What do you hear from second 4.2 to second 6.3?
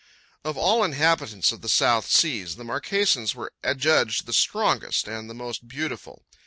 the strongest and the most beautiful.